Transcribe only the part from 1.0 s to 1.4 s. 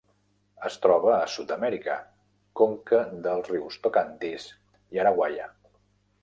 a